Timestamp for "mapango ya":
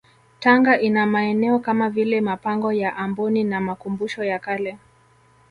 2.21-2.95